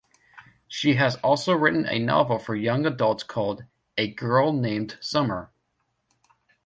She 0.67 0.95
has 0.95 1.17
also 1.17 1.53
written 1.53 1.85
a 1.87 1.99
novel 1.99 2.39
for 2.39 2.55
young 2.55 2.87
adults 2.87 3.21
called 3.21 3.65
"A 3.99 4.11
Girl 4.11 4.51
Named 4.51 4.97
Summer". 4.99 5.51